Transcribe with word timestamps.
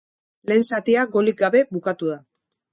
Lehen 0.51 0.65
zatia 0.77 1.05
golik 1.17 1.45
gabe 1.45 1.63
bukatu 1.77 2.13
da. 2.15 2.21